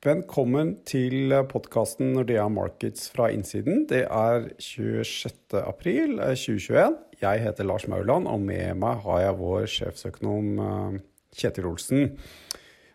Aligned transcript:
Velkommen 0.00 0.78
til 0.88 1.28
podkasten 1.50 2.14
Nordea 2.14 2.46
Markets 2.48 3.10
fra 3.12 3.26
innsiden. 3.34 3.82
Det 3.84 4.06
er 4.08 4.46
26. 4.56 5.58
april 5.60 6.14
2021. 6.16 6.96
Jeg 7.20 7.42
heter 7.44 7.68
Lars 7.68 7.84
Mauland, 7.84 8.24
og 8.24 8.40
med 8.40 8.80
meg 8.80 9.02
har 9.04 9.20
jeg 9.20 9.36
vår 9.36 9.68
sjefsøkonom 9.68 10.64
eh, 10.64 10.96
Kjetil 11.36 11.68
Olsen. 11.68 12.08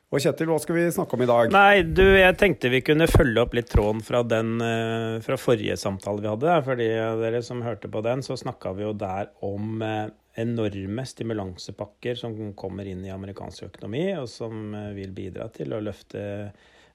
Og 0.10 0.26
Kjetil, 0.26 0.50
hva 0.50 0.58
skal 0.66 0.80
vi 0.80 0.90
snakke 0.98 1.14
om 1.14 1.28
i 1.28 1.30
dag? 1.30 1.54
Nei, 1.54 1.86
du, 1.86 2.02
jeg 2.18 2.40
tenkte 2.42 2.74
vi 2.74 2.82
kunne 2.90 3.06
følge 3.14 3.46
opp 3.46 3.54
litt 3.54 3.70
tråden 3.70 4.02
fra, 4.02 4.26
den, 4.26 4.58
eh, 4.66 5.22
fra 5.22 5.38
forrige 5.38 5.78
samtale 5.78 6.26
vi 6.26 6.34
hadde. 6.34 6.60
Fordi 6.66 6.92
dere 7.22 7.46
som 7.46 7.62
hørte 7.70 7.86
på 7.86 8.02
den, 8.02 8.26
så 8.26 8.34
snakka 8.48 8.74
vi 8.80 8.90
jo 8.90 8.96
der 8.98 9.30
om 9.46 9.78
eh, 9.86 10.08
enorme 10.42 11.06
stimulansepakker 11.06 12.18
som 12.26 12.56
kommer 12.58 12.90
inn 12.90 13.06
i 13.06 13.14
amerikansk 13.14 13.70
økonomi, 13.70 14.08
og 14.18 14.26
som 14.26 14.74
vil 14.98 15.14
bidra 15.14 15.54
til 15.54 15.78
å 15.78 15.86
løfte 15.86 16.24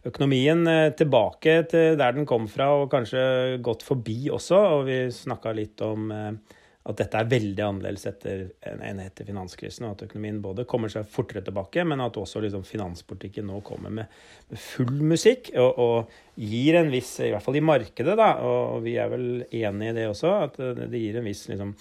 økonomien 0.07 0.65
eh, 0.71 0.93
tilbake 0.97 1.61
til 1.71 1.99
der 2.01 2.17
den 2.17 2.29
kom 2.29 2.49
fra, 2.51 2.71
og 2.79 2.91
kanskje 2.93 3.59
gått 3.65 3.85
forbi 3.87 4.31
også. 4.33 4.63
Og 4.79 4.89
vi 4.89 5.03
snakka 5.15 5.53
litt 5.57 5.85
om 5.85 6.11
eh, 6.15 6.57
at 6.89 6.97
dette 6.97 7.19
er 7.21 7.29
veldig 7.29 7.61
annerledes 7.61 8.07
etter, 8.09 8.47
enn 8.65 9.03
etter 9.03 9.27
finanskrisen, 9.29 9.85
og 9.85 9.99
at 9.99 10.07
økonomien 10.07 10.39
både 10.41 10.65
kommer 10.69 10.89
seg 10.93 11.09
fortere 11.13 11.43
tilbake, 11.45 11.85
men 11.85 12.01
at 12.01 12.17
også 12.17 12.41
liksom 12.41 12.65
finanspolitikken 12.65 13.47
nå 13.51 13.61
kommer 13.67 13.93
med, 13.93 14.09
med 14.49 14.63
full 14.63 15.03
musikk 15.05 15.53
og, 15.61 15.83
og, 15.85 16.19
gir 16.41 16.79
en 16.79 16.89
viss, 16.89 17.19
i 17.21 17.29
hvert 17.35 17.45
fall 17.45 17.59
i 17.61 17.65
markedet, 17.65 18.15
da, 18.17 18.31
og 18.41 18.79
vi 18.87 18.95
er 18.97 19.11
vel 19.13 19.27
enig 19.45 19.91
i 19.91 19.97
det 19.99 20.07
også, 20.09 20.31
at 20.47 20.57
det 20.89 21.03
gir 21.03 21.19
en 21.21 21.27
viss 21.29 21.43
liksom, 21.51 21.75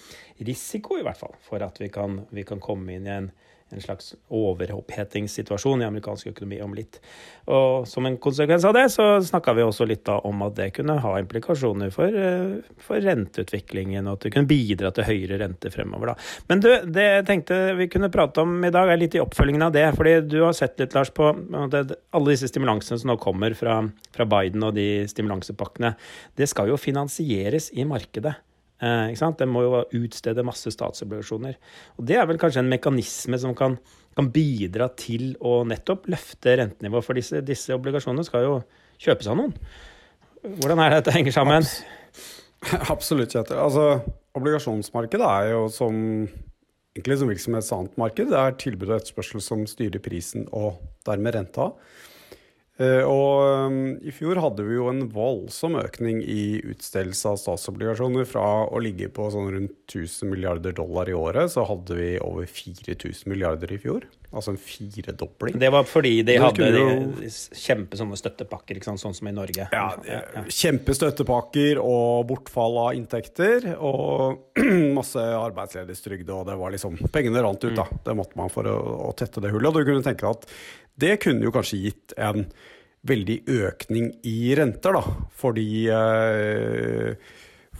risiko, 0.44 0.98
i 1.00 1.06
hvert 1.06 1.16
fall, 1.16 1.32
for 1.46 1.64
at 1.64 1.80
vi 1.80 1.88
kan, 1.88 2.18
vi 2.28 2.44
kan 2.44 2.60
komme 2.60 2.98
inn 2.98 3.08
i 3.08 3.14
en 3.14 3.30
en 3.72 3.82
slags 3.82 4.14
overopphetingssituasjon 4.34 5.82
i 5.82 5.86
amerikansk 5.86 6.32
økonomi 6.32 6.58
om 6.64 6.74
litt. 6.74 6.98
Og 7.50 7.86
som 7.88 8.06
en 8.06 8.18
konsekvens 8.22 8.64
av 8.66 8.74
det, 8.76 8.86
så 8.92 9.06
snakka 9.24 9.54
vi 9.56 9.64
også 9.64 9.86
litt 9.88 10.02
da 10.08 10.18
om 10.26 10.42
at 10.46 10.56
det 10.58 10.70
kunne 10.76 10.98
ha 11.02 11.12
implikasjoner 11.20 11.92
for, 11.94 12.10
eh, 12.10 12.58
for, 12.82 13.00
renteutviklingen, 13.00 14.06
og 14.06 14.18
at 14.18 14.26
det 14.26 14.34
kunne 14.34 14.50
bidra 14.50 14.90
til 14.94 15.08
høyere 15.08 15.40
rente 15.44 15.70
fremover. 15.70 16.12
da. 16.12 16.14
Men 16.48 16.64
du, 16.64 16.68
det 16.86 17.06
jeg 17.06 17.26
tenkte 17.30 17.60
vi 17.78 17.88
kunne 17.88 18.12
prate 18.12 18.42
om 18.42 18.58
i 18.64 18.74
dag, 18.74 18.90
er 18.90 19.00
litt 19.00 19.14
i 19.14 19.22
oppfølgingen 19.22 19.68
av 19.68 19.72
det. 19.72 19.86
fordi 19.96 20.20
du 20.26 20.42
har 20.42 20.52
sett 20.52 20.78
litt, 20.80 20.94
Lars, 20.94 21.10
på 21.10 21.30
alle 21.30 22.30
disse 22.30 22.50
stimulansene 22.50 22.98
som 22.98 23.10
nå 23.10 23.16
kommer 23.22 23.54
fra, 23.54 23.80
fra 24.14 24.26
Biden 24.26 24.62
og 24.66 24.74
de 24.74 25.06
stimulansepakkene. 25.10 25.94
Det 26.36 26.48
skal 26.50 26.68
jo 26.68 26.80
finansieres 26.80 27.70
i 27.72 27.84
markedet. 27.84 28.34
Eh, 28.80 29.12
Den 29.38 29.52
må 29.52 29.62
jo 29.64 29.84
utstede 30.00 30.44
masse 30.46 30.70
statsobligasjoner. 30.72 31.56
Og 31.98 32.06
Det 32.06 32.16
er 32.16 32.26
vel 32.26 32.38
kanskje 32.38 32.62
en 32.64 32.72
mekanisme 32.72 33.38
som 33.38 33.54
kan, 33.54 33.78
kan 34.16 34.30
bidra 34.32 34.88
til 34.96 35.36
å 35.40 35.64
nettopp 35.64 36.08
løfte 36.08 36.56
rentenivået. 36.56 37.04
For 37.04 37.14
disse, 37.14 37.40
disse, 37.44 37.74
obligasjonene 37.76 38.24
skal 38.24 38.46
jo 38.46 38.60
kjøpes 39.00 39.28
av 39.28 39.36
noen. 39.36 39.54
Hvordan 40.40 40.80
er 40.80 40.90
det 40.90 41.02
dette 41.02 41.16
henger 41.16 41.36
sammen? 41.36 41.66
Absolutt, 42.94 43.32
Kjetil. 43.32 43.58
Altså, 43.60 44.00
obligasjonsmarkedet 44.36 45.26
er 45.26 45.52
jo 45.52 45.66
som 45.72 45.96
egentlig 46.96 47.18
som 47.20 47.30
som 47.62 47.78
annet 47.78 47.98
marked. 48.00 48.30
Det 48.30 48.38
er 48.38 48.56
tilbud 48.58 48.88
og 48.90 48.96
etterspørsel 48.98 49.42
som 49.44 49.66
styrer 49.68 50.02
prisen 50.02 50.48
og 50.52 50.80
dermed 51.06 51.36
renta. 51.36 51.70
Eh, 52.80 53.02
og 53.04 53.68
um, 53.68 53.80
i 54.00 54.12
fjor 54.14 54.38
hadde 54.40 54.64
vi 54.64 54.78
jo 54.78 54.86
en 54.88 55.02
voldsom 55.12 55.76
økning 55.82 56.22
i 56.24 56.62
utstedelse 56.72 57.28
av 57.28 57.36
statsobligasjoner. 57.42 58.24
Fra 58.28 58.46
å 58.64 58.80
ligge 58.80 59.10
på 59.12 59.26
sånn 59.34 59.50
rundt 59.52 59.76
1000 59.90 60.30
milliarder 60.32 60.72
dollar 60.76 61.10
i 61.10 61.16
året, 61.16 61.52
så 61.52 61.66
hadde 61.68 61.98
vi 61.98 62.14
over 62.24 62.48
4000 62.48 63.28
milliarder 63.28 63.74
i 63.74 63.80
fjor. 63.82 64.08
Altså 64.30 64.54
en 64.54 64.60
firedobling. 64.62 65.58
Det 65.60 65.68
var 65.74 65.84
fordi 65.90 66.14
de 66.24 66.36
hadde 66.40 66.68
jo... 66.70 66.88
kjempe 67.58 67.98
sånne 67.98 68.16
støttepakker, 68.16 68.80
sånn 68.86 69.16
som 69.16 69.28
i 69.28 69.34
Norge. 69.34 69.66
Ja, 69.74 69.86
ja. 70.06 70.44
Kjempestøttepakker 70.46 71.82
og 71.82 72.28
bortfall 72.30 72.80
av 72.86 72.92
inntekter. 72.96 73.72
Og 73.76 74.54
masse 74.98 75.20
arbeidsledighetstrygd, 75.20 76.30
og 76.32 76.46
det 76.48 76.56
var 76.62 76.72
liksom 76.72 76.96
Pengene 77.10 77.42
rant 77.44 77.64
ut, 77.66 77.74
da. 77.74 77.90
Mm. 77.90 78.04
Det 78.06 78.20
måtte 78.22 78.40
man 78.40 78.52
for 78.54 78.70
å, 78.70 78.78
å 79.10 79.14
tette 79.18 79.42
det 79.42 79.52
hullet. 79.52 79.74
Og 79.74 79.82
du 79.82 79.90
kunne 79.90 80.06
tenke 80.06 80.30
at 80.30 80.46
det 81.00 81.16
kunne 81.22 81.44
jo 81.46 81.52
kanskje 81.54 81.82
gitt 81.84 82.14
en 82.20 82.46
veldig 83.06 83.38
økning 83.64 84.10
i 84.28 84.54
renter, 84.58 84.96
da. 84.98 85.28
Fordi, 85.40 85.88
eh, 85.88 87.14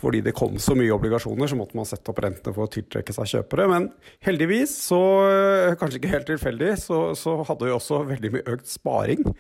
fordi 0.00 0.22
det 0.25 0.34
kom 0.36 0.56
så 0.58 0.75
mye 0.78 0.94
obligasjoner, 0.94 1.47
så 1.50 1.58
måtte 1.58 1.76
man 1.76 1.88
sette 1.88 2.08
opp 2.12 2.22
rentene 2.25 2.54
for 2.56 2.66
å 2.66 2.72
tiltrekke 2.72 3.12
seg 3.12 3.28
kjøpere. 3.34 3.69
Men 3.69 3.91
heldigvis, 4.25 4.72
så, 4.88 5.00
eh, 5.28 5.76
kanskje 5.76 6.00
ikke 6.00 6.14
helt 6.14 6.30
tilfeldig, 6.30 6.72
så, 6.80 7.00
så 7.16 7.44
hadde 7.44 7.69
vi 7.69 7.76
også 7.76 8.04
veldig 8.09 8.32
mye 8.32 8.48
økt 8.56 8.66
sparing. 8.66 9.34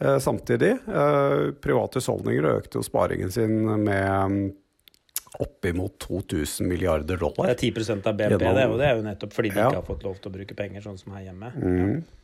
Eh, 0.00 0.18
samtidig. 0.18 0.78
Eh, 0.86 1.50
private 1.60 1.98
husholdninger 1.98 2.48
økte 2.54 2.78
jo 2.78 2.86
sparingen 2.86 3.32
sin 3.32 3.84
med 3.84 4.52
oppimot 5.38 5.98
2000 5.98 6.68
milliarder 6.68 7.18
dollar. 7.20 7.50
Det 7.50 7.58
er 7.58 7.72
10% 7.72 8.06
av 8.06 8.16
BNP, 8.16 8.38
det, 8.38 8.66
og 8.66 8.78
det 8.78 8.86
er 8.86 8.96
jo 8.96 9.02
nettopp 9.04 9.34
fordi 9.34 9.50
de 9.52 9.60
ja. 9.60 9.66
ikke 9.68 9.82
har 9.82 9.88
fått 9.90 10.06
lov 10.06 10.16
til 10.22 10.30
å 10.30 10.36
bruke 10.38 10.56
penger, 10.56 10.84
sånn 10.86 10.96
som 10.98 11.12
her 11.18 11.28
hjemme. 11.28 11.50
Mm. 11.58 11.76
Ja. 11.76 12.17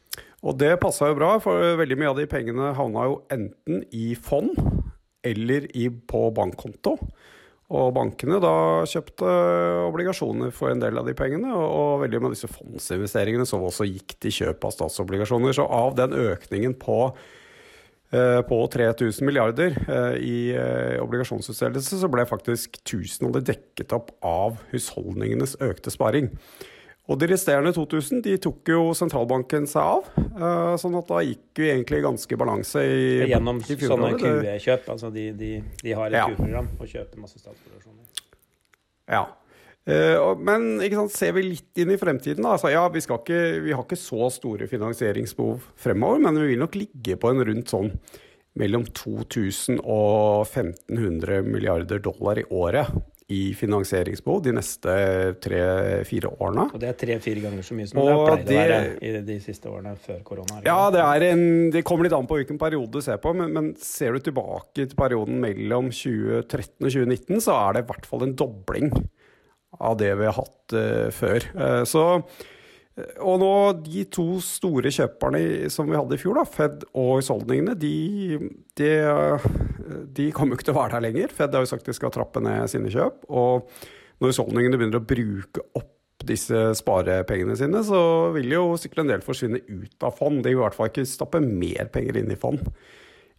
Og 0.44 0.58
det 0.60 0.75
passa 0.82 1.08
jo 1.08 1.19
bra, 1.19 1.36
for 1.41 1.78
veldig 1.80 1.97
mye 2.00 2.10
av 2.12 2.19
de 2.20 2.26
pengene 2.28 2.75
havna 2.76 3.06
jo 3.08 3.20
enten 3.32 3.84
i 3.97 4.12
fond 4.19 4.52
eller 5.25 5.70
i, 5.72 5.88
på 5.88 6.26
bankkonto. 6.36 6.98
Og 7.75 7.94
bankene 7.97 8.36
da 8.44 8.56
kjøpte 8.86 9.28
obligasjoner 9.88 10.52
for 10.54 10.70
en 10.70 10.82
del 10.82 11.00
av 11.00 11.08
de 11.08 11.14
pengene, 11.16 11.48
og, 11.56 12.02
veldig 12.02 12.20
av 12.20 12.34
disse 12.34 12.50
fondsinvesteringene 12.52 13.47
som 13.48 13.64
også 13.64 13.86
gikk 13.88 14.19
til 14.20 14.36
kjøp 14.42 14.69
av 14.69 14.75
statsobligasjoner. 14.76 15.56
Så 15.56 15.64
av 15.64 15.97
den 15.97 16.12
økningen 16.26 16.76
på, 16.76 16.98
eh, 18.12 18.42
på 18.44 18.60
3000 18.76 19.25
milliarder 19.25 19.81
eh, 19.81 20.19
i 20.20 20.36
eh, 20.52 21.00
obligasjonsutstedelse, 21.00 22.02
så 22.02 22.12
ble 22.12 22.28
faktisk 22.28 22.82
1000 22.84 23.31
av 23.31 23.34
det 23.38 23.46
dekket 23.54 23.96
opp 23.96 24.12
av 24.20 24.60
husholdningenes 24.75 25.56
økte 25.64 25.94
sparing. 25.94 26.28
Og 27.04 27.19
de 27.20 27.26
resterende 27.28 27.75
2000 27.76 28.22
de 28.25 28.38
tok 28.41 28.70
jo 28.72 28.81
sentralbanken 28.97 29.66
seg 29.69 29.84
av. 29.84 30.06
Uh, 30.38 30.72
sånn 30.81 30.97
at 30.97 31.10
da 31.10 31.20
gikk 31.26 31.60
vi 31.60 31.69
egentlig 31.69 32.00
ganske 32.06 32.38
balanse 32.41 32.81
i 32.81 33.28
Gjennom 33.28 33.60
i 33.60 33.76
sånne 33.76 34.15
QE-kjøp. 34.16 34.88
Altså 34.94 35.12
de, 35.12 35.28
de, 35.37 35.50
de, 35.82 35.93
har 35.93 36.09
et 36.09 36.22
ja. 36.22 36.26
QE-program 36.31 36.70
og 36.78 36.88
kjøper 36.88 37.20
masse 37.20 37.37
statsobligasjoner. 37.43 38.25
Ja. 39.12 39.26
Uh, 39.84 40.32
men 40.41 40.81
sant, 40.81 41.12
ser 41.12 41.37
vi 41.37 41.44
litt 41.50 41.84
inn 41.84 41.93
i 41.93 42.00
fremtiden, 42.00 42.41
da. 42.41 42.56
Altså, 42.56 42.72
ja, 42.72 42.87
vi, 42.88 43.04
ikke, 43.04 43.41
vi, 43.66 43.76
har 43.76 43.84
ikke 43.84 44.00
så 44.00 44.32
store 44.32 44.70
finansieringsbehov 44.70 45.69
fremover, 45.76 46.25
men 46.25 46.41
vi 46.41 46.54
vil 46.54 46.64
nok 46.64 46.81
ligge 46.81 47.20
på 47.20 47.34
en 47.34 47.44
rundt 47.44 47.75
sånn 47.76 47.93
mellom 48.56 48.87
2000 48.97 49.82
og 49.82 50.47
1500 50.47 51.44
milliarder 51.44 52.00
dollar 52.00 52.41
i 52.41 52.47
året 52.54 52.88
i 53.32 53.54
finansieringsbehov 53.56 54.42
de 54.44 54.52
neste 54.52 54.94
tre-fire 55.40 56.28
årene. 56.34 56.66
Og 56.76 56.80
det 56.82 56.90
er 56.90 56.98
tre-fire 57.00 57.40
ganger 57.46 57.64
så 57.64 57.76
mye 57.76 57.88
som 57.88 58.00
det 58.00 58.04
har 58.10 58.24
pleid 58.28 58.50
å 58.52 58.58
være 58.58 58.80
i 59.00 59.12
de 59.24 59.36
siste 59.40 59.70
årene 59.70 59.94
før 60.04 60.18
korona? 60.26 60.58
Ja, 60.66 60.90
det, 60.92 61.04
en, 61.30 61.44
det, 61.72 61.84
kommer 61.88 62.04
litt 62.04 62.16
an 62.16 62.28
på 62.28 62.36
hvilken 62.40 62.60
periode 62.60 63.00
du 63.00 63.04
ser 63.04 63.22
på, 63.22 63.32
men, 63.36 63.54
men, 63.56 63.70
ser 63.80 64.12
du 64.12 64.26
tilbake 64.26 64.76
til 64.76 64.98
perioden 64.98 65.40
mellom 65.40 65.88
2013 65.88 66.84
og 66.84 66.90
2019, 66.90 67.40
så 67.46 67.56
er 67.62 67.78
det 67.78 67.84
i 67.84 67.88
hvert 67.94 68.10
fall 68.10 68.26
en 68.26 68.36
dobling 68.36 68.92
av 69.80 69.96
det 69.98 70.12
vi 70.20 70.28
har 70.28 70.36
hatt 70.36 70.76
uh, 70.76 71.08
før. 71.14 71.48
Uh, 71.56 71.82
så 71.88 72.04
og 72.94 73.41
nå, 73.43 73.55
de 73.82 74.05
to 74.06 74.37
store 74.44 74.93
kjøperne 74.94 75.71
som 75.72 75.88
vi 75.88 75.97
hadde 75.99 76.15
i 76.15 76.21
fjor, 76.21 76.38
da, 76.38 76.44
Fed 76.47 76.84
og 76.93 77.16
husholdningene, 77.19 77.75
de, 77.75 78.53
de, 78.78 78.91
de 80.15 80.28
kommer 80.34 80.55
jo 80.55 80.60
ikke 80.60 80.69
til 80.69 80.77
å 80.77 80.78
være 80.78 80.94
der 80.94 81.06
lenger. 81.09 81.34
Fed 81.34 81.56
har 81.56 81.65
jo 81.65 81.71
sagt 81.72 81.91
de 81.91 81.97
skal 81.97 82.15
trappe 82.15 82.43
ned 82.44 82.71
sine 82.71 82.93
kjøp. 82.94 83.27
Og 83.34 83.66
når 84.22 84.31
husholdningene 84.31 84.78
begynner 84.78 85.03
å 85.03 85.09
bruke 85.10 85.66
opp 85.75 85.91
disse 86.25 86.71
sparepengene 86.78 87.56
sine, 87.59 87.82
så 87.84 88.00
vil 88.37 88.55
jo 88.55 88.62
sikkert 88.81 89.03
en 89.03 89.11
del 89.11 89.25
forsvinne 89.26 89.64
ut 89.67 90.06
av 90.06 90.14
fond. 90.20 90.38
De 90.44 90.52
vil 90.52 90.61
i 90.61 90.62
hvert 90.62 90.79
fall 90.79 90.93
ikke 90.93 91.08
stappe 91.08 91.43
mer 91.43 91.90
penger 91.93 92.23
inn 92.23 92.31
i 92.31 92.38
fond 92.38 92.62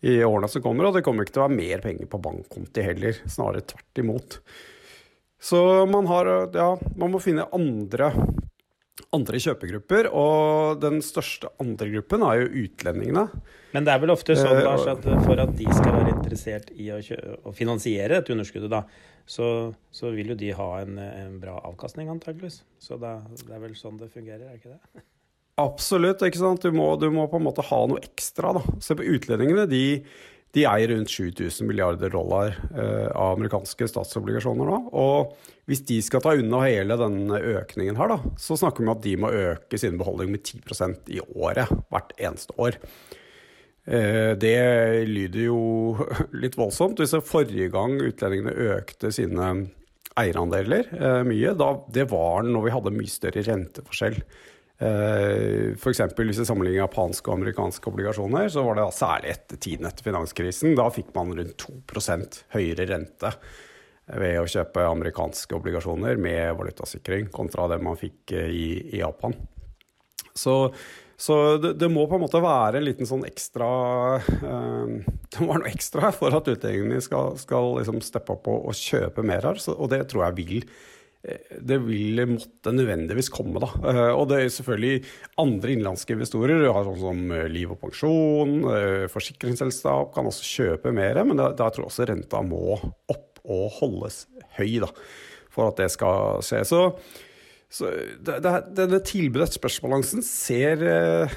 i 0.05 0.19
årene 0.19 0.51
som 0.51 0.65
kommer. 0.65 0.89
Og 0.89 0.99
det 0.99 1.05
kommer 1.07 1.23
ikke 1.23 1.37
til 1.37 1.45
å 1.45 1.47
være 1.47 1.61
mer 1.63 1.85
penger 1.85 2.11
på 2.11 2.19
bankkonti 2.27 2.83
heller, 2.85 3.23
snarere 3.23 3.63
tvert 3.71 4.03
imot. 4.03 4.41
Så 5.41 5.61
man 5.87 6.11
har 6.11 6.27
Ja, 6.51 6.73
man 6.99 7.15
må 7.15 7.23
finne 7.23 7.47
andre 7.55 8.11
andre 9.15 9.39
kjøpegrupper, 9.43 10.09
og 10.15 10.81
den 10.81 11.01
største 11.05 11.51
andre 11.61 11.89
gruppen 11.93 12.25
er 12.25 12.41
jo 12.41 12.65
utlendingene. 12.65 13.25
Men 13.75 13.87
det 13.87 13.93
er 13.93 14.01
vel 14.03 14.13
ofte 14.13 14.37
sånn, 14.39 14.57
eh, 14.57 14.65
Lars, 14.65 14.85
at 14.89 15.05
for 15.25 15.41
at 15.43 15.51
de 15.57 15.67
skal 15.67 15.97
være 15.97 16.13
interessert 16.15 16.71
i 16.75 16.91
å, 16.95 16.99
å 17.45 17.53
finansiere 17.55 18.17
dette 18.17 18.33
underskuddet, 18.35 18.71
da, 18.71 18.83
så, 19.25 19.49
så, 19.93 20.11
vil 20.15 20.31
jo 20.33 20.37
de 20.39 20.53
ha 20.55 20.69
en, 20.83 20.99
en 21.01 21.35
bra 21.41 21.57
avkastning, 21.71 22.09
antageligvis. 22.13 22.61
Så 22.81 22.99
da, 23.01 23.17
det 23.33 23.51
er 23.51 23.61
vel 23.63 23.75
sånn 23.77 23.99
det 24.01 24.11
fungerer, 24.13 24.47
er 24.49 24.59
ikke 24.59 24.75
det? 24.75 25.05
Absolutt. 25.61 26.23
ikke 26.25 26.41
sant? 26.41 26.65
Du 26.65 26.75
må, 26.75 26.87
du 26.99 27.07
må 27.13 27.29
på 27.31 27.39
en 27.39 27.47
måte 27.47 27.63
ha 27.65 27.81
noe 27.87 28.01
ekstra. 28.03 28.53
da. 28.57 28.63
Se 28.83 28.97
på 28.97 29.07
utlendingene. 29.15 29.67
de 29.71 29.85
de 30.55 30.63
eier 30.69 30.93
rundt 30.93 31.11
7000 31.11 31.67
milliarder 31.67 32.13
dollar 32.13 32.55
eh, 32.71 33.09
av 33.11 33.35
amerikanske 33.35 33.89
statsobligasjoner 33.91 34.69
nå. 34.69 34.79
Og 34.95 35.35
hvis 35.67 35.83
de 35.89 35.99
skal 36.05 36.23
ta 36.23 36.35
unna 36.39 36.61
hele 36.63 36.97
denne 36.99 37.41
økningen 37.57 37.99
her, 37.99 38.13
da, 38.13 38.33
så 38.39 38.57
snakker 38.59 38.83
vi 38.83 38.87
om 38.87 38.93
at 38.95 39.03
de 39.03 39.15
må 39.19 39.33
øke 39.35 39.79
sin 39.81 39.99
beholdning 39.99 40.31
med 40.35 40.45
10% 40.47 41.11
i 41.11 41.19
året 41.35 41.71
hvert 41.91 42.15
eneste 42.15 42.55
år. 42.61 42.79
Eh, 43.85 44.31
det 44.39 44.57
lyder 45.11 45.41
jo 45.49 45.59
litt 46.43 46.55
voldsomt. 46.59 47.03
Hvis 47.03 47.17
forrige 47.27 47.69
gang 47.73 47.99
utlendingene 47.99 48.55
økte 48.77 49.11
sine 49.15 49.51
eierandeler 50.15 50.87
eh, 50.95 51.21
mye, 51.27 51.55
da, 51.59 51.73
det 51.91 52.07
var 52.13 52.47
når 52.47 52.67
vi 52.67 52.75
hadde 52.77 52.95
mye 52.95 53.11
større 53.11 53.43
renteforskjell. 53.49 54.21
F.eks. 54.75 56.01
hvis 56.19 56.41
vi 56.41 56.45
sammenligner 56.47 56.81
japanske 56.81 57.31
og 57.31 57.37
amerikanske 57.37 57.87
obligasjoner, 57.87 58.49
så 58.51 58.63
var 58.65 58.75
det 58.79 58.89
særlig 58.97 59.31
etter 59.31 59.61
tiden 59.63 59.87
etter 59.87 60.03
finanskrisen. 60.03 60.75
Da 60.75 60.89
fikk 60.91 61.13
man 61.15 61.31
rundt 61.37 61.63
2% 61.63 62.41
høyere 62.57 62.89
rente 62.91 63.31
ved 64.19 64.37
å 64.37 64.49
kjøpe 64.49 64.83
amerikanske 64.85 65.55
obligasjoner 65.57 66.19
med 66.21 66.53
valutasikring 66.59 67.31
kontra 67.33 67.69
det 67.71 67.79
man 67.81 67.97
fikk 67.97 68.35
i, 68.35 68.67
i 68.93 68.99
Japan. 68.99 69.33
Så, 70.35 70.55
så 71.17 71.57
det, 71.63 71.77
det, 71.79 71.89
må 71.89 72.03
på 72.11 72.19
en 72.19 72.25
måte 72.25 72.43
være 72.43 72.81
en 72.81 72.85
liten 72.85 73.07
sånn 73.07 73.23
ekstra 73.23 73.69
øh, 74.19 74.97
Det 75.31 75.39
må 75.39 75.53
være 75.53 75.61
noe 75.63 75.71
ekstra 75.71 76.11
for 76.15 76.35
at 76.35 76.49
utlendingene 76.51 76.99
skal, 77.03 77.37
skal 77.39 77.77
liksom 77.79 78.01
steppe 78.03 78.35
opp 78.35 78.51
og, 78.51 78.67
og, 78.67 78.75
kjøpe 78.75 79.23
mer 79.25 79.47
her. 79.47 79.61
Så, 79.63 79.77
og 79.79 79.93
det 79.95 80.03
tror 80.11 80.27
jeg 80.27 80.37
vil 80.41 80.59
eh, 80.59 80.75
det 81.65 81.77
vil 81.83 82.21
måtte 82.29 82.73
nødvendigvis 82.75 83.31
komme, 83.33 83.61
da. 83.63 83.69
Uh, 83.81 84.11
og 84.13 84.27
det 84.31 84.39
er 84.41 84.55
selvfølgelig 84.55 85.03
andre 85.41 85.75
innenlandske 85.75 86.17
investorer, 86.17 86.65
sånn 86.69 86.99
som 87.01 87.35
Liv 87.51 87.75
og 87.75 87.79
Pensjon, 87.83 88.57
forsikringsselskap 89.11 90.13
kan 90.15 90.29
også 90.29 90.49
kjøpe 90.49 90.93
mer, 90.95 91.21
men 91.27 91.39
der 91.41 91.55
tror 91.57 91.85
jeg 91.85 91.91
også 91.91 92.09
renta 92.11 92.43
må 92.45 92.75
opp 92.77 93.45
og 93.45 93.79
holdes 93.79 94.25
høy 94.57 94.81
da, 94.81 94.89
for 95.53 95.69
at 95.69 95.79
det 95.81 95.91
skal 95.93 96.43
skje. 96.45 96.65
Så 96.65 96.81
så 97.75 97.89
det, 98.23 98.39
det, 98.45 98.51
denne 98.77 99.01
tilbud-etterspørsbalansen 99.03 100.23
ser 100.23 100.83
eh, 100.87 101.33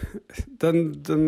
den, 0.63 0.93
den, 1.03 1.25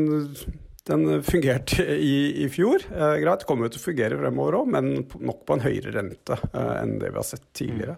den 0.87 1.07
fungerte 1.27 1.87
i, 1.97 2.45
i 2.45 2.51
fjor. 2.53 2.85
Eh, 2.93 3.17
greit, 3.25 3.47
kommer 3.49 3.67
jo 3.67 3.75
til 3.75 3.83
å 3.83 3.87
fungere 3.89 4.21
fremover 4.21 4.61
òg, 4.61 4.71
men 4.77 4.93
nok 5.19 5.43
på 5.49 5.57
en 5.57 5.65
høyere 5.65 5.97
rente 5.97 6.39
eh, 6.53 6.75
enn 6.77 6.99
det 7.03 7.11
vi 7.11 7.19
har 7.19 7.27
sett 7.27 7.49
tidligere. 7.57 7.97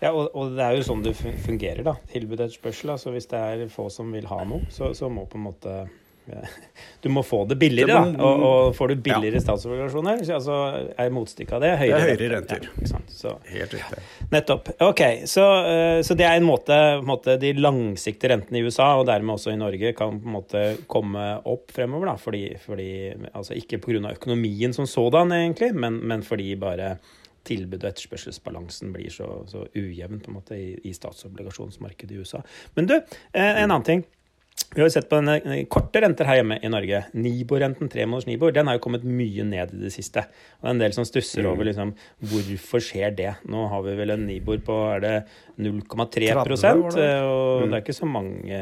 Ja, 0.00 0.12
og, 0.12 0.28
og, 0.30 0.52
det 0.54 0.62
er 0.64 0.76
jo 0.78 0.84
sånn 0.86 1.02
det 1.02 1.14
fungerer, 1.18 1.82
da. 1.86 1.96
Tilbud 2.12 2.38
etterspørsel. 2.38 2.94
Altså 2.94 3.14
hvis 3.14 3.26
det 3.30 3.38
er 3.38 3.64
få 3.72 3.88
som 3.90 4.12
vil 4.14 4.28
ha 4.30 4.44
noe, 4.46 4.68
så, 4.70 4.92
så 4.94 5.10
må 5.10 5.26
på 5.30 5.40
en 5.40 5.48
måte 5.50 5.78
du 7.02 7.08
må 7.08 7.22
få 7.22 7.44
det 7.48 7.56
billigere, 7.56 7.94
da. 7.94 8.24
Og, 8.24 8.42
og 8.44 8.76
får 8.76 8.92
du 8.92 9.02
billigere 9.06 9.38
ja. 9.38 9.42
statsobligasjoner, 9.44 10.22
så 10.44 10.56
er 10.98 11.12
motstykket 11.14 11.56
av 11.56 11.64
det 11.64 11.70
høyere, 11.80 12.00
det 12.00 12.12
er 12.12 12.22
høyere 12.22 12.30
renter. 12.34 12.66
Ja, 12.84 13.00
så, 13.12 13.34
Helt 13.48 13.76
riktig. 13.76 14.02
Nettopp. 14.32 14.72
Ok, 14.84 15.02
så, 15.30 15.46
eh, 15.68 16.00
så, 16.06 16.16
det 16.18 16.26
er 16.28 16.38
en 16.38 16.48
måte, 16.48 16.78
måte, 17.06 17.38
de 17.40 17.54
langsiktige 17.58 18.34
rentene 18.34 18.60
i 18.60 18.66
USA, 18.66 18.90
og 19.00 19.06
dermed 19.08 19.36
også 19.36 19.54
i 19.54 19.60
Norge, 19.60 19.94
kan 19.98 20.18
på 20.20 20.28
en 20.30 20.36
måte 20.38 20.64
komme 20.90 21.30
opp 21.48 21.72
fremover. 21.74 22.12
da, 22.12 22.18
fordi, 22.20 22.44
fordi 22.64 22.90
altså 23.32 23.56
Ikke 23.58 23.80
pga. 23.82 24.12
økonomien 24.12 24.74
som 24.76 24.86
sådan, 24.86 25.32
egentlig, 25.32 25.72
men, 25.74 26.02
men 26.04 26.22
fordi 26.26 26.54
bare 26.60 26.98
tilbud- 27.48 27.82
og 27.82 27.90
etterspørselsbalansen 27.92 28.92
blir 28.94 29.10
så, 29.14 29.26
så 29.50 29.64
ujevn 29.74 30.22
på 30.22 30.32
en 30.32 30.38
måte 30.38 30.58
i, 30.58 30.70
i 30.88 30.94
statsobligasjonsmarkedet 30.96 32.14
i 32.14 32.22
USA. 32.22 32.44
Men 32.76 32.90
du, 32.90 32.96
eh, 32.98 33.50
en 33.64 33.70
annen 33.70 33.88
ting. 33.88 34.06
Vi 34.74 34.82
har 34.82 34.88
jo 34.88 34.92
sett 34.92 35.06
på 35.08 35.16
denne 35.20 35.62
korte 35.70 36.00
renter 36.02 36.28
her 36.28 36.40
hjemme 36.40 36.58
i 36.60 36.68
Norge. 36.68 36.98
Nibor-renten, 37.16 37.88
tremåneders 37.88 38.26
Nibor, 38.28 38.52
den 38.52 38.68
har 38.68 38.76
jo 38.76 38.82
kommet 38.84 39.06
mye 39.06 39.46
ned 39.46 39.72
i 39.72 39.84
det 39.86 39.92
siste. 39.94 40.26
Og 40.58 40.66
det 40.66 40.68
er 40.68 40.74
en 40.74 40.82
del 40.82 40.96
som 40.96 41.06
stusser 41.08 41.46
over 41.48 41.62
mm. 41.62 41.68
liksom, 41.70 41.92
hvorfor 42.32 42.84
skjer 42.84 43.14
det. 43.16 43.30
Nå 43.48 43.64
har 43.72 43.84
vi 43.86 43.96
vel 44.02 44.12
en 44.12 44.26
Nibor 44.28 44.60
på 44.66 44.76
er 44.90 45.04
det 45.04 45.14
0,3% 45.62 46.84
og 46.84 46.98
det 46.98 47.06
er 47.06 47.80
ikke 47.80 47.96
så 47.96 48.10
mange 48.10 48.60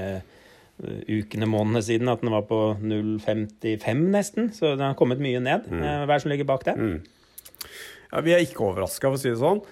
ukene, 1.09 1.49
månedene 1.49 1.83
siden 1.83 2.13
at 2.13 2.23
den 2.23 2.33
var 2.37 2.45
på 2.49 2.61
0,55 2.79 4.07
nesten. 4.13 4.51
Så 4.55 4.77
den 4.77 4.87
har 4.87 4.97
kommet 4.99 5.23
mye 5.23 5.41
ned. 5.43 5.67
Mm. 5.73 5.83
Hva 5.83 6.07
er 6.07 6.15
det 6.15 6.23
som 6.23 6.35
ligger 6.35 6.49
bak 6.49 6.67
det? 6.69 6.77
Mm. 6.77 7.16
Ja, 8.13 8.23
vi 8.25 8.37
er 8.37 8.45
ikke 8.45 8.65
overraska, 8.69 9.09
for 9.09 9.19
å 9.19 9.23
si 9.23 9.33
det 9.33 9.41
sånn. 9.43 9.63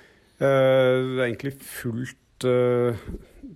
Uh, 0.40 0.44
det 0.44 1.20
er 1.20 1.26
egentlig 1.28 1.56
fullt 1.62 2.20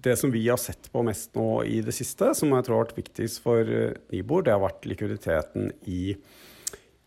det 0.03 0.17
som 0.17 0.31
vi 0.31 0.49
har 0.49 0.61
sett 0.61 0.91
på 0.93 1.03
mest 1.07 1.35
nå 1.39 1.63
i 1.67 1.81
det 1.85 1.95
siste, 1.97 2.33
som 2.37 2.53
jeg 2.55 2.67
tror 2.67 2.79
har 2.79 2.87
vært 2.87 3.01
viktigst 3.01 3.43
for 3.45 3.65
eh, 3.67 3.97
Nibor, 4.13 4.45
det 4.45 4.55
har 4.55 4.63
vært 4.63 4.87
likviditeten 4.89 5.73
i, 5.91 6.15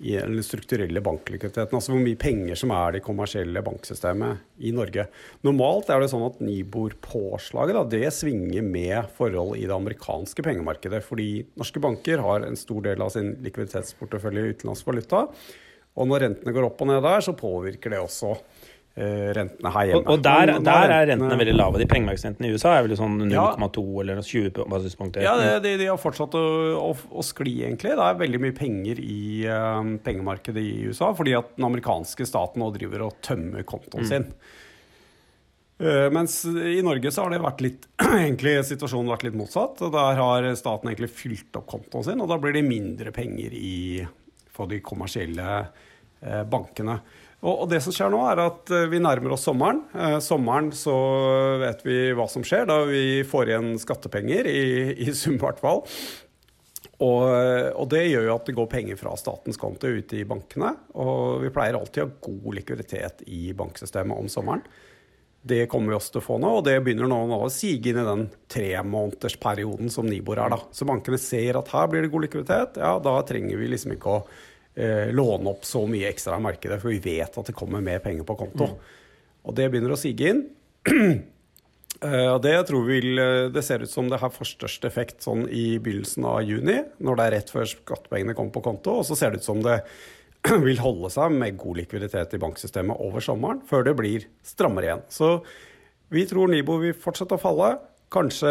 i 0.02 0.18
den 0.18 0.44
strukturelle 0.46 1.04
banklikviditeten. 1.06 1.78
Altså 1.78 1.94
hvor 1.94 2.04
mye 2.04 2.20
penger 2.20 2.60
som 2.60 2.74
er 2.76 2.98
det 2.98 3.04
kommersielle 3.06 3.64
banksystemet 3.66 4.62
i 4.68 4.74
Norge. 4.76 5.08
Normalt 5.48 5.92
er 5.94 6.04
det 6.04 6.12
sånn 6.12 6.28
at 6.28 6.42
Nibor-påslaget 6.44 7.94
det 7.94 8.06
svinger 8.18 8.66
med 8.66 9.12
forhold 9.18 9.58
i 9.60 9.68
det 9.68 9.78
amerikanske 9.78 10.46
pengemarkedet. 10.46 11.04
Fordi 11.08 11.32
norske 11.60 11.84
banker 11.84 12.24
har 12.26 12.48
en 12.48 12.60
stor 12.60 12.84
del 12.90 13.06
av 13.06 13.14
sin 13.16 13.36
likviditetsportefølje 13.46 14.48
i 14.48 14.56
utenlandsk 14.56 14.90
valuta. 14.92 15.28
Og 16.00 16.08
når 16.08 16.28
rentene 16.28 16.54
går 16.56 16.70
opp 16.70 16.84
og 16.84 16.92
ned 16.92 17.02
der, 17.04 17.24
så 17.26 17.36
påvirker 17.38 17.96
det 17.96 18.04
også 18.04 18.36
Uh, 18.92 19.30
rentene 19.32 19.70
her 19.72 19.86
hjemme. 19.88 20.04
Og, 20.04 20.18
og 20.18 20.24
der, 20.26 20.50
der, 20.60 20.92
er 20.92 21.06
rentene 21.14 21.36
veldig 21.40 21.54
lave. 21.56 21.80
De 21.80 21.86
pengemarkedsrentene 21.88 22.50
i 22.50 22.58
USA 22.58 22.74
er 22.76 22.84
vel 22.84 22.98
sånn 23.00 23.22
0,2 23.24 23.32
ja. 23.32 24.02
eller 24.04 24.20
20 24.20 24.66
basispunkter. 24.68 25.24
Ja, 25.24 25.38
det, 25.40 25.62
de, 25.64 25.78
de, 25.80 25.88
har 25.88 26.00
fortsatt 26.02 26.36
å, 26.36 26.42
å, 26.76 26.90
å, 26.92 27.24
skli, 27.24 27.62
egentlig. 27.64 27.94
Det 27.96 28.04
er 28.04 28.20
veldig 28.20 28.42
mye 28.44 28.58
penger 28.58 29.00
i 29.00 29.22
uh, 29.48 29.80
pengemarkedet 30.04 30.66
i 30.68 30.74
USA 30.92 31.14
fordi 31.16 31.38
at 31.40 31.56
den 31.56 31.70
amerikanske 31.70 32.28
staten 32.28 32.60
nå 32.60 32.68
driver 32.76 33.08
og 33.08 33.16
tømmer 33.24 33.64
kontoen 33.64 34.04
mm. 34.04 34.10
sin. 34.12 34.28
Uh, 35.80 36.12
mens 36.12 36.42
i 36.52 36.84
Norge 36.84 37.16
så 37.16 37.24
har 37.24 37.32
det 37.32 37.40
vært 37.48 37.64
litt 37.64 37.88
egentlig 38.26 38.58
situasjonen 38.74 39.16
vært 39.16 39.24
litt 39.30 39.40
motsatt. 39.40 39.80
Der 39.96 40.20
har 40.20 40.52
staten 40.60 40.92
egentlig 40.92 41.14
fylt 41.16 41.56
opp 41.62 41.72
kontoen 41.72 42.12
sin, 42.12 42.20
og 42.20 42.28
da 42.28 42.36
blir 42.44 42.60
det 42.60 42.68
mindre 42.68 43.16
penger 43.16 43.56
i, 43.56 44.04
for 44.54 44.72
de 44.72 44.82
kommersielle 44.86 45.48
bankene. 46.22 47.00
Og, 47.42 47.64
det 47.72 47.80
som 47.82 47.94
skjer 47.94 48.12
nå, 48.14 48.20
er 48.30 48.44
at 48.44 48.70
eh, 48.74 48.90
vi 48.92 49.02
nærmer 49.02 49.34
oss 49.34 49.48
sommeren. 49.48 49.82
Eh, 49.98 50.20
sommeren 50.22 50.70
så 50.78 50.96
vet 51.62 51.82
vi 51.88 52.12
hva 52.18 52.28
som 52.30 52.46
skjer 52.46 52.68
da 52.70 52.84
vi 52.86 53.24
får 53.28 53.50
igjen 53.50 53.72
skattepenger, 53.82 54.50
i, 54.50 54.66
i 55.08 55.14
sum 55.18 55.40
hvert 55.42 55.62
fall. 55.62 55.82
Og, 57.02 57.24
og, 57.26 57.88
det 57.90 58.04
gjør 58.12 58.28
jo 58.28 58.36
at 58.36 58.46
det 58.46 58.54
går 58.54 58.68
penger 58.70 59.00
fra 59.00 59.16
statens 59.18 59.58
konto 59.58 59.90
ute 59.90 60.20
i 60.20 60.28
bankene. 60.30 60.76
Og 61.02 61.42
vi 61.42 61.50
pleier 61.54 61.80
alltid 61.80 62.04
å 62.04 62.12
ha 62.12 62.30
god 62.30 62.60
likviditet 62.60 63.24
i 63.26 63.56
banksystemet 63.58 64.22
om 64.22 64.30
sommeren. 64.30 64.62
Det 65.42 65.64
kommer 65.66 65.90
vi 65.90 65.98
også 65.98 66.14
til 66.14 66.22
å 66.22 66.26
få 66.28 66.36
nå, 66.38 66.52
og 66.60 66.68
det 66.68 66.76
begynner 66.86 67.10
nå, 67.10 67.24
nå 67.26 67.40
å 67.42 67.50
sige 67.50 67.90
inn 67.90 67.98
i 67.98 68.06
den 68.06 68.28
tremånedersperioden 68.54 69.90
som 69.90 70.06
Nibor 70.06 70.38
er. 70.38 70.54
da. 70.54 70.62
Så 70.70 70.86
bankene 70.86 71.18
ser 71.18 71.58
at 71.58 71.74
her 71.74 71.90
blir 71.90 72.06
det 72.06 72.14
god 72.14 72.28
likviditet. 72.28 72.78
Ja, 72.78 72.94
da 73.02 73.16
trenger 73.26 73.58
vi 73.58 73.72
liksom 73.74 73.96
ikke 73.98 74.14
å 74.14 74.22
eh, 74.22 74.51
låne 74.72 75.52
opp 75.52 75.66
så 75.68 75.82
mye 75.90 76.08
ekstra 76.08 76.38
i 76.40 76.44
markedet, 76.46 76.78
for 76.80 76.94
vi 76.94 77.02
vet 77.04 77.36
at 77.38 77.50
det 77.50 77.56
kommer 77.58 77.84
mer 77.84 78.00
penger 78.00 78.24
på 78.24 78.38
konto. 78.40 78.70
Mm. 78.72 79.02
Og 79.44 79.58
det 79.58 79.68
begynner 79.72 79.96
å 79.96 80.00
sige 80.00 80.32
inn. 80.32 80.44
Uh, 82.02 82.40
det 82.42 82.56
tror 82.66 82.88
vi 82.88 82.96
vil, 82.98 83.20
eh, 83.22 83.48
det 83.54 83.62
ser 83.62 83.84
ut 83.84 83.92
som 83.92 84.08
det 84.10 84.18
har 84.18 84.32
for 84.34 84.48
størst 84.48 84.88
effekt 84.88 85.22
sånn 85.22 85.44
i 85.54 85.76
begynnelsen 85.78 86.26
av 86.26 86.40
juni, 86.42 86.80
når 86.98 87.20
det 87.20 87.26
er 87.26 87.34
rett 87.36 87.52
før 87.54 87.68
skattepengene 87.70 88.34
kommer 88.34 88.56
på 88.56 88.64
konto. 88.66 88.96
Og 89.02 89.06
så 89.06 89.18
ser 89.20 89.30
det 89.30 89.44
ut 89.44 89.46
som 89.46 89.60
det 89.62 89.76
vil 90.66 90.82
holde 90.82 91.12
seg 91.14 91.36
med 91.36 91.60
god 91.62 91.78
likviditet 91.84 92.34
i 92.34 92.40
banksystemet 92.42 92.98
over 93.06 93.22
sommeren, 93.22 93.62
før 93.70 93.86
det 93.86 93.94
blir 94.00 94.26
strammere 94.42 94.90
igjen. 94.90 95.04
Så 95.14 95.30
vi 96.10 96.26
tror 96.32 96.50
Nibo 96.50 96.80
vil 96.82 96.98
fortsette 96.98 97.38
å 97.38 97.44
falle. 97.44 97.76
Kanskje 98.12 98.50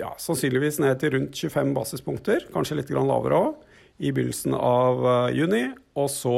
ja, 0.00 0.14
sannsynligvis 0.22 0.80
ned 0.80 0.96
til 1.02 1.12
rundt 1.18 1.36
25 1.44 1.76
basispunkter, 1.76 2.48
kanskje 2.56 2.80
litt 2.80 2.94
lavere 2.96 3.42
òg 3.50 3.71
i 4.02 4.12
begynnelsen 4.12 4.56
av 4.58 5.06
uh, 5.06 5.30
juni. 5.34 5.64
Og 5.98 6.10
så 6.10 6.36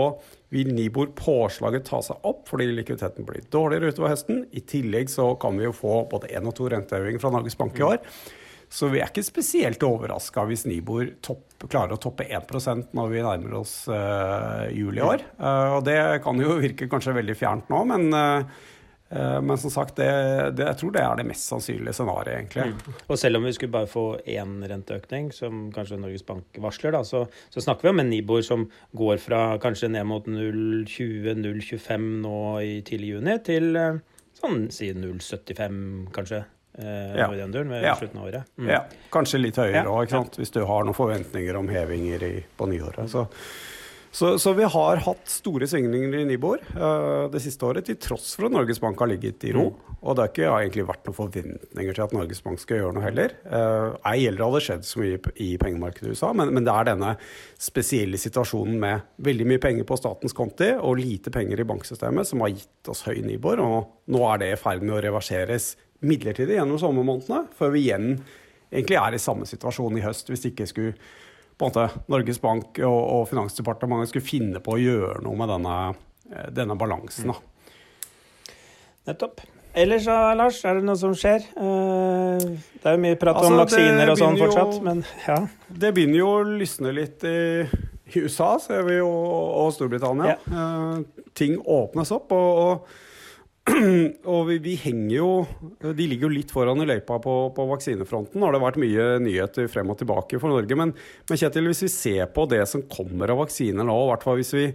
vil 0.54 0.70
Nibor-påslaget 0.74 1.86
ta 1.88 2.00
seg 2.04 2.26
opp 2.26 2.48
fordi 2.50 2.68
likviditeten 2.70 3.26
blir 3.26 3.46
dårligere 3.54 3.94
utover 3.94 4.14
høsten. 4.14 4.44
I 4.54 4.62
tillegg 4.68 5.12
så 5.12 5.32
kan 5.40 5.58
vi 5.58 5.68
jo 5.68 5.74
få 5.74 6.04
både 6.10 6.30
én 6.34 6.46
og 6.48 6.56
to 6.58 6.68
rentehevinger 6.70 7.22
fra 7.22 7.32
Norges 7.34 7.58
Bank 7.58 7.78
i 7.80 7.86
år. 7.86 8.02
Så 8.74 8.88
vi 8.90 8.98
er 8.98 9.10
ikke 9.10 9.22
spesielt 9.22 9.82
overraska 9.86 10.42
hvis 10.48 10.64
Nibor 10.66 11.06
topp, 11.22 11.66
klarer 11.70 11.94
å 11.94 12.00
toppe 12.02 12.26
1% 12.26 12.94
når 12.96 13.10
vi 13.12 13.24
nærmer 13.24 13.58
oss 13.60 13.74
uh, 13.86 14.66
jul 14.74 14.98
i 14.98 15.04
år. 15.04 15.22
Uh, 15.38 15.78
og 15.78 15.82
det 15.86 15.98
kan 16.24 16.40
jo 16.42 16.58
virke 16.62 16.90
kanskje 16.90 17.14
veldig 17.20 17.36
fjernt 17.38 17.70
nå, 17.70 17.84
men 17.92 18.08
uh, 18.14 18.62
Eh, 18.73 18.73
men 19.10 19.58
som 19.60 19.70
sagt, 19.70 19.96
det, 20.00 20.08
det, 20.56 20.64
jeg 20.70 20.78
tror 20.80 20.94
det 20.94 21.02
er 21.04 21.18
det 21.20 21.26
mest 21.28 21.50
sannsynlige 21.50 21.92
scenarioet, 21.94 22.38
egentlig. 22.38 22.64
Mm. 22.72 22.96
Og 23.12 23.18
selv 23.20 23.38
om 23.38 23.44
vi 23.46 23.52
skulle 23.54 23.74
bare 23.74 23.90
få 23.90 24.04
én 24.26 24.56
renteøkning, 24.70 25.28
som 25.36 25.68
kanskje 25.74 26.00
Norges 26.00 26.24
Bank 26.26 26.58
varsler, 26.64 26.96
da, 26.96 27.04
så, 27.06 27.26
så, 27.52 27.62
snakker 27.62 27.86
vi 27.86 27.92
om 27.92 28.02
en 28.02 28.10
Nibor 28.10 28.42
som 28.46 28.66
går 28.96 29.20
fra 29.22 29.42
kanskje 29.62 29.92
ned 29.92 30.08
mot 30.10 30.26
0,20-0,25 30.26 32.08
nå 32.24 32.40
i 32.64 32.74
tidlig 32.86 33.12
juni, 33.14 33.38
til 33.46 33.78
eh, 33.78 34.00
sånn 34.40 34.66
si 34.74 34.90
0,75 34.96 36.10
kanskje. 36.16 36.42
Eh, 36.78 37.14
ja. 37.20 37.28
Ved 37.30 37.84
ja. 37.84 37.94
slutten 37.94 38.18
av 38.18 38.26
året. 38.26 38.50
Mm. 38.58 38.72
Ja, 38.72 38.82
kanskje 39.14 39.38
litt 39.44 39.60
høyere 39.60 39.86
òg, 39.86 40.10
ja. 40.10 40.24
hvis 40.40 40.50
du 40.54 40.64
har 40.66 40.88
noen 40.88 40.96
forventninger 40.96 41.60
om 41.60 41.70
hevinger 41.70 42.24
i, 42.26 42.34
på 42.58 42.66
nyåret. 42.70 43.06
Så 43.12 43.28
Så, 44.14 44.38
så, 44.38 44.52
vi 44.54 44.62
har 44.62 45.00
hatt 45.02 45.26
store 45.26 45.66
svingninger 45.66 46.12
i 46.20 46.26
Nibor 46.28 46.60
uh, 46.76 47.26
det 47.32 47.40
siste 47.42 47.66
året, 47.66 47.82
til 47.88 47.96
tross 47.98 48.36
for 48.36 48.46
at 48.46 48.54
Norges 48.54 48.78
Bank 48.78 49.00
har 49.02 49.10
ligget 49.10 49.42
i 49.48 49.50
ro. 49.56 49.64
Mm. 49.72 49.96
Og 50.04 50.14
det 50.14 50.22
har 50.22 50.30
ikke 50.30 50.50
egentlig 50.52 50.84
vært 50.86 51.08
noen 51.08 51.16
forventninger 51.16 51.96
til 51.96 52.04
at 52.04 52.14
Norges 52.14 52.42
Bank 52.44 52.62
skal 52.62 52.78
gjøre 52.78 52.94
noe 52.94 53.02
heller. 53.02 53.34
Uh, 53.42 53.96
ei 54.12 54.28
heller 54.28 54.46
hadde 54.46 54.60
skjedd 54.68 54.86
så 54.86 55.02
mye 55.02 55.18
i 55.42 55.48
pengemarkedet 55.58 56.12
i 56.12 56.14
USA, 56.14 56.30
men, 56.30 56.52
men, 56.54 56.62
det 56.62 56.76
er 56.76 56.88
denne 56.92 57.10
spesielle 57.58 58.20
situasjonen 58.22 58.78
med 58.86 59.10
veldig 59.26 59.48
mye 59.50 59.64
penger 59.66 59.90
på 59.90 59.98
statens 59.98 60.36
konti 60.38 60.70
og 60.76 61.02
lite 61.02 61.34
penger 61.34 61.64
i 61.64 61.68
banksystemet 61.74 62.30
som 62.30 62.46
har 62.46 62.54
gitt 62.54 62.94
oss 62.94 63.02
høy 63.08 63.18
Nibor. 63.26 63.64
Og 63.66 64.14
nå 64.14 64.22
er 64.30 64.44
det 64.44 64.54
i 64.54 64.62
ferd 64.62 64.86
med 64.86 64.94
å 64.94 65.02
reverseres 65.08 65.72
midlertidig 66.06 66.60
gjennom 66.60 66.78
sommermånedene, 66.78 67.48
før 67.58 67.74
vi 67.74 67.88
igjen 67.88 68.12
egentlig 68.70 69.02
er 69.02 69.18
i 69.18 69.24
samme 69.26 69.50
situasjon 69.50 69.98
i 69.98 70.06
høst, 70.06 70.30
hvis 70.30 70.46
det 70.46 70.54
ikke 70.54 70.70
skulle 70.70 70.96
på 71.58 71.66
en 71.66 71.70
måte 71.70 72.04
Norges 72.10 72.40
Bank 72.42 72.78
og, 72.82 73.00
og 73.16 73.26
Finansdepartementet 73.30 74.10
skulle 74.10 74.26
finne 74.26 74.62
på 74.64 74.74
å 74.74 74.80
gjøre 74.80 75.22
noe 75.24 75.38
med 75.38 75.52
denne, 75.52 75.74
eh, 76.32 76.48
denne 76.54 76.76
balansen. 76.78 77.30
Da. 77.30 78.52
Nettopp. 79.10 79.44
Ellers 79.74 80.04
da, 80.06 80.18
Lars, 80.38 80.60
er 80.66 80.78
det 80.78 80.86
noe 80.86 80.98
som 80.98 81.14
skjer? 81.18 81.46
Eh, 81.58 82.44
det 82.78 82.86
er 82.86 82.94
jo 82.94 83.02
mye 83.02 83.18
prat 83.18 83.40
altså, 83.40 83.50
om 83.50 83.58
vaksiner 83.58 84.12
og 84.12 84.20
sånn 84.20 84.38
fortsatt, 84.38 84.76
men 84.86 85.02
ja. 85.26 85.38
Det 85.66 85.90
begynner 85.96 86.20
jo 86.20 86.28
å 86.30 86.44
lysne 86.46 86.92
litt 86.94 87.26
i, 87.26 87.38
i 87.66 88.22
USA, 88.22 88.52
ser 88.62 88.86
vi 88.86 89.00
jo, 89.00 89.08
og 89.10 89.72
Storbritannia. 89.74 90.36
Ja. 90.46 90.60
Uh, 91.00 91.24
ting 91.34 91.58
åpnes 91.58 92.14
opp. 92.14 92.30
og, 92.34 92.60
og 92.64 93.03
og 94.34 94.42
vi, 94.50 94.58
vi, 94.60 94.74
henger 94.76 95.14
jo 95.14 95.28
De 95.80 96.04
ligger 96.04 96.28
jo 96.28 96.34
litt 96.34 96.50
foran 96.52 96.82
i 96.84 96.88
løypa 96.88 97.16
på, 97.24 97.36
på 97.56 97.64
vaksinefronten. 97.70 98.36
Nå 98.36 98.44
har 98.44 98.56
det 98.56 98.60
vært 98.60 98.80
mye 98.82 99.06
nyheter 99.24 99.70
frem 99.72 99.92
og 99.94 99.96
tilbake 100.02 100.40
for 100.42 100.52
Norge. 100.52 100.76
Men, 100.76 100.92
men 101.30 101.40
Kjetil, 101.40 101.70
hvis 101.70 101.86
vi 101.86 101.92
ser 101.94 102.28
på 102.34 102.44
det 102.50 102.60
som 102.68 102.84
kommer 102.92 103.32
av 103.32 103.40
vaksiner 103.40 103.88
nå, 103.88 103.96
i 104.12 104.36
hvis 104.40 104.52
vi 104.58 104.66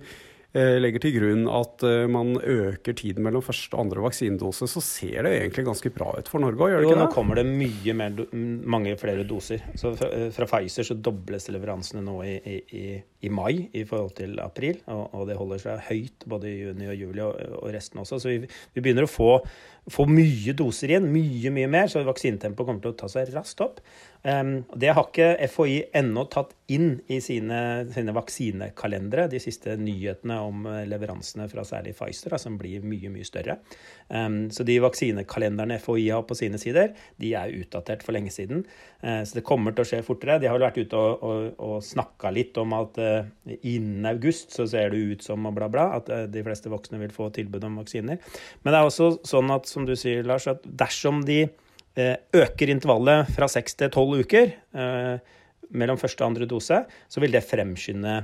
legger 0.57 1.03
til 1.03 1.13
grunn 1.13 1.43
at 1.53 1.83
eh, 1.85 2.07
man 2.09 2.33
øker 2.41 2.95
tiden 2.97 3.21
mellom 3.21 3.43
første 3.45 3.75
og 3.75 3.83
andre 3.83 4.01
vaksinedose, 4.01 4.65
så 4.71 4.81
ser 4.81 5.27
det 5.27 5.35
egentlig 5.35 5.67
ganske 5.67 5.91
bra 5.93 6.07
ut 6.17 6.31
for 6.31 6.41
Norge 6.41 6.63
òg, 6.65 6.71
gjør 6.71 6.81
det 6.81 6.87
ikke 6.87 6.95
det? 6.97 7.03
Nå 7.03 7.13
kommer 7.13 7.37
det 7.37 7.43
mye 7.45 7.95
mer, 7.99 8.17
mange 8.75 8.95
flere 8.97 9.27
doser. 9.29 9.61
Så 9.77 9.93
fra, 9.99 10.09
eh, 10.15 10.31
fra 10.33 10.47
Pfizer 10.49 10.87
så 10.89 10.97
dobles 10.97 11.45
leveransene 11.53 12.01
nå 12.01 12.17
i, 12.25 12.33
i, 12.49 12.83
i, 12.97 13.29
mai 13.29 13.69
i 13.77 13.85
forhold 13.85 14.15
til 14.17 14.41
april, 14.41 14.81
og, 14.89 15.03
og, 15.13 15.27
det 15.29 15.37
holder 15.37 15.61
seg 15.61 15.85
høyt 15.91 16.25
både 16.33 16.49
i 16.49 16.57
juni 16.63 16.89
og 16.89 16.97
juli 16.97 17.25
og, 17.27 17.37
og 17.61 17.69
resten 17.75 18.01
også. 18.01 18.17
Så 18.17 18.33
vi, 18.33 18.41
vi 18.73 18.81
begynner 18.81 19.05
å 19.05 19.11
få, 19.11 19.35
få, 19.85 20.07
mye 20.09 20.57
doser 20.57 20.95
igjen, 20.95 21.11
mye, 21.13 21.53
mye 21.53 21.69
mer, 21.69 21.93
så 21.93 22.01
vaksinetempoet 22.07 22.71
kommer 22.71 22.81
til 22.87 22.95
å 22.95 22.99
ta 23.03 23.11
seg 23.11 23.29
raskt 23.37 23.61
opp. 23.61 23.83
Um, 24.23 24.65
det 24.75 24.91
har 24.91 25.05
ikke 25.07 25.47
FHI 25.47 25.75
ennå 25.95 26.25
tatt 26.27 26.51
inn 26.67 26.97
i 27.07 27.21
sine, 27.23 27.87
sine 27.93 28.11
vaksinekalendere, 28.11 29.29
de 29.31 29.39
siste 29.39 29.77
nyhetene 29.79 30.35
om 30.43 30.65
eh, 30.67 30.81
leveransene 30.91 31.47
fra 31.49 31.63
særlig 31.65 31.93
Pfizer, 31.95 32.35
som 32.41 32.57
blir 32.59 32.83
mye 32.83 33.09
mye 33.13 33.25
større. 33.25 33.55
Um, 34.11 34.49
så 34.51 34.65
de 34.67 34.75
vaksinekalenderne 34.83 35.79
FHI 35.79 36.09
har 36.11 36.25
på 36.27 36.35
sine 36.37 36.59
sider, 36.61 36.91
de 37.21 37.31
er 37.39 37.55
utdatert 37.61 38.03
for 38.03 38.17
lenge 38.17 38.33
siden. 38.35 38.65
Uh, 38.99 39.23
så 39.23 39.39
det 39.39 39.45
kommer 39.47 39.73
til 39.73 39.87
å 39.87 39.89
skje 39.93 40.01
fortere. 40.05 40.37
De 40.43 40.51
har 40.51 40.59
vel 40.59 40.67
vært 40.67 40.81
ute 40.83 40.99
og, 40.99 41.23
og, 41.23 41.47
og 41.69 41.79
snakka 41.87 42.33
litt 42.35 42.59
om 42.59 42.75
at 42.75 42.99
uh, 42.99 43.31
innen 43.61 44.11
august 44.11 44.51
så 44.57 44.67
ser 44.67 44.91
det 44.91 44.99
ut 44.99 45.25
som 45.25 45.47
og 45.47 45.55
bla, 45.55 45.71
bla, 45.71 45.87
at 45.95 46.11
uh, 46.11 46.25
de 46.29 46.43
fleste 46.43 46.69
voksne 46.69 46.99
vil 47.01 47.15
få 47.15 47.31
tilbud 47.39 47.65
om 47.71 47.79
vaksiner. 47.79 48.19
Men 48.61 48.75
det 48.75 48.83
er 48.83 48.91
også 48.91 49.13
sånn 49.23 49.55
at, 49.55 49.71
som 49.71 49.87
du 49.87 49.95
sier, 49.95 50.27
Lars, 50.27 50.51
at 50.51 50.67
dersom 50.67 51.23
de 51.23 51.45
Eh, 51.47 51.68
øker 51.97 52.69
intervallet 52.71 53.29
fra 53.35 53.47
seks 53.51 53.75
til 53.79 53.89
tolv 53.93 54.21
uker 54.21 54.51
eh, 54.53 55.37
mellom 55.75 55.99
første 56.01 56.23
og 56.23 56.31
andre 56.31 56.47
dose, 56.49 56.83
så 56.85 57.21
vil 57.21 57.33
det 57.33 57.45
fremskynde, 57.45 58.15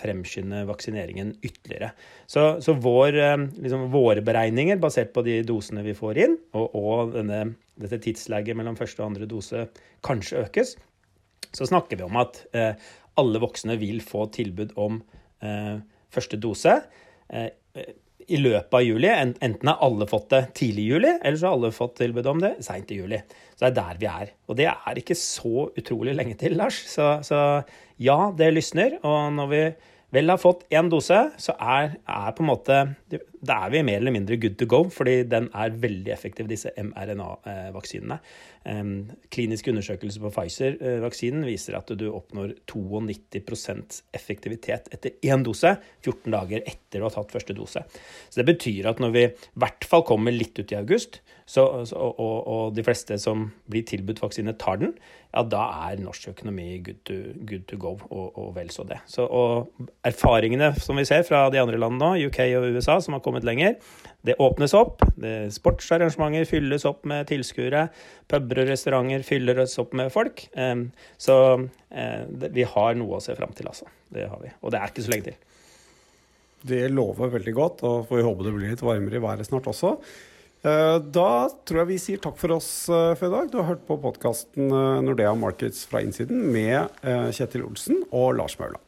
fremskynde 0.00 0.62
vaksineringen 0.68 1.32
ytterligere. 1.38 1.92
Så, 2.26 2.60
så 2.64 2.74
vår, 2.78 3.18
eh, 3.20 3.36
liksom, 3.62 3.88
våre 3.92 4.24
beregninger, 4.24 4.80
basert 4.82 5.12
på 5.14 5.24
de 5.26 5.40
dosene 5.46 5.84
vi 5.86 5.96
får 5.96 6.22
inn, 6.26 6.38
og, 6.56 6.76
og 6.76 7.14
denne, 7.16 7.42
dette 7.80 8.00
tidslegget 8.06 8.58
mellom 8.58 8.78
første 8.78 9.02
og 9.02 9.12
andre 9.12 9.28
dose 9.30 9.66
kanskje 10.06 10.44
økes, 10.44 10.76
så 11.50 11.66
snakker 11.66 11.98
vi 11.98 12.06
om 12.06 12.18
at 12.20 12.44
eh, 12.54 12.74
alle 13.20 13.40
voksne 13.42 13.76
vil 13.80 14.02
få 14.04 14.28
tilbud 14.34 14.76
om 14.80 15.00
eh, 15.42 15.80
første 16.12 16.38
dose. 16.40 16.76
Eh, 17.28 17.50
i 18.30 18.38
løpet 18.40 18.76
av 18.78 18.84
juli. 18.86 19.10
Enten 19.10 19.70
har 19.70 19.82
alle 19.84 20.06
fått 20.10 20.30
det 20.32 20.42
tidlig 20.58 20.86
i 20.86 20.90
juli, 20.94 21.12
eller 21.18 21.38
så 21.40 21.50
har 21.50 21.58
alle 21.58 21.72
fått 21.74 21.96
tilbud 22.00 22.28
om 22.30 22.42
det 22.42 22.54
seint 22.64 22.90
i 22.94 23.00
juli. 23.00 23.20
Så 23.54 23.66
det 23.66 23.70
er 23.70 23.78
der 23.80 24.00
vi 24.00 24.08
er. 24.10 24.34
Og 24.48 24.58
det 24.58 24.68
er 24.70 25.00
ikke 25.00 25.18
så 25.18 25.68
utrolig 25.68 26.14
lenge 26.16 26.36
til, 26.40 26.56
Lars. 26.60 26.78
Så, 26.90 27.12
så 27.26 27.40
ja, 28.00 28.18
det 28.36 28.52
lysner. 28.54 28.98
Og 29.02 29.34
når 29.36 29.50
vi 29.50 29.62
vel 30.16 30.32
har 30.32 30.40
fått 30.42 30.64
én 30.74 30.90
dose, 30.92 31.18
så 31.38 31.56
er, 31.58 31.96
er, 32.08 32.30
på 32.36 32.44
en 32.44 32.50
måte 32.50 32.80
Da 33.40 33.56
er 33.64 33.72
vi 33.72 33.80
mer 33.86 34.02
eller 34.02 34.12
mindre 34.12 34.36
good 34.36 34.58
to 34.60 34.66
go, 34.68 34.82
fordi 34.92 35.22
den 35.28 35.48
er 35.56 35.76
veldig 35.80 36.12
effektiv, 36.12 36.48
disse 36.50 36.72
mRNA-vaksinene. 36.76 38.18
Kliniske 39.32 39.72
undersøkelser 39.72 40.20
på 40.20 40.32
Pfizer-vaksinen 40.34 41.46
viser 41.48 41.78
at 41.78 41.88
du 41.96 42.10
oppnår 42.12 42.52
92% 42.68 44.02
effektivitet 44.16 44.90
etter 44.92 45.16
én 45.24 45.46
dose 45.46 45.72
14 46.04 46.28
dager 46.34 46.66
etter 46.66 47.00
du 47.00 47.06
har 47.06 47.14
tatt 47.14 47.32
første 47.32 47.56
dose. 47.56 47.80
Så 48.28 48.42
Det 48.42 48.48
betyr 48.52 48.90
at 48.92 49.00
når 49.00 49.16
vi 49.16 49.24
i 49.24 49.32
hvert 49.56 49.88
fall 49.88 50.04
kommer 50.04 50.34
litt 50.34 50.58
ut 50.60 50.72
i 50.74 50.76
august, 50.76 51.22
så, 51.50 51.64
og, 51.96 52.18
og, 52.20 52.74
de 52.76 52.82
fleste 52.86 53.16
som 53.18 53.48
blir 53.70 53.82
tilbudt 53.88 54.20
vaksine, 54.22 54.52
tar 54.60 54.78
den, 54.78 54.92
ja, 55.32 55.42
da 55.46 55.62
er 55.88 56.02
norsk 56.02 56.28
økonomi 56.30 56.80
good 56.84 57.00
to, 57.08 57.16
good 57.48 57.64
to 57.70 57.78
go, 57.80 57.96
og, 58.10 58.36
og, 58.38 58.52
vel 58.54 58.70
så 58.70 58.84
det. 58.86 59.00
Så, 59.10 59.24
og 59.26 59.88
erfaringene 60.06 60.72
som 60.78 60.98
vi 60.98 61.06
ser 61.08 61.24
fra 61.26 61.48
de 61.50 61.58
andre 61.58 61.80
landene 61.80 62.12
nå, 62.20 62.28
UK 62.30 62.38
og 62.58 62.68
USA, 62.76 63.00
som 63.02 63.16
har 63.16 63.22
kommet 63.24 63.29
lenger, 63.46 63.76
det 64.22 64.36
åpnes 64.38 64.74
opp. 64.76 65.02
Det, 65.16 65.50
sportsarrangementer 65.54 66.48
fylles 66.48 66.84
opp 66.88 67.06
med 67.08 67.28
tilskuere. 67.30 67.86
Puber 68.28 68.62
og 68.64 68.72
restauranter 68.72 69.24
fylles 69.26 69.78
opp 69.80 69.94
med 69.96 70.12
folk. 70.12 70.46
så 71.16 71.36
eh, 71.90 72.24
vi 72.52 72.66
har 72.68 72.98
noe 72.98 73.16
å 73.16 73.22
se 73.24 73.36
fram 73.38 73.54
til, 73.56 73.70
altså. 73.70 73.88
Det 74.10 74.26
har 74.28 74.40
vi. 74.42 74.50
Og 74.60 74.72
det 74.72 74.80
er 74.80 74.90
ikke 74.90 75.06
så 75.06 75.14
lenge 75.14 75.30
til. 75.30 75.38
Det 76.70 76.82
lover 76.92 77.32
veldig 77.32 77.54
godt, 77.56 77.84
og 77.88 78.08
får 78.08 78.20
vi 78.20 78.26
håpe 78.26 78.44
det 78.44 78.52
blir 78.52 78.74
litt 78.74 78.84
varmere 78.84 79.16
i 79.16 79.22
været 79.24 79.48
snart 79.48 79.70
også. 79.70 79.94
Eh, 80.60 80.98
da 81.00 81.30
tror 81.64 81.82
jeg 81.82 81.90
vi 81.94 82.00
sier 82.02 82.20
takk 82.20 82.36
for 82.36 82.58
oss 82.58 82.70
eh, 82.92 83.14
for 83.16 83.30
i 83.30 83.32
dag. 83.32 83.48
Du 83.48 83.62
har 83.62 83.70
hørt 83.72 83.86
på 83.88 83.96
podkasten 84.02 84.68
Nordea 85.06 85.32
Markets 85.32 85.86
fra 85.88 86.04
innsiden 86.04 86.44
med 86.52 87.00
Kjetil 87.32 87.64
Olsen 87.70 88.04
og 88.10 88.34
Lars 88.36 88.60
Maula. 88.60 88.82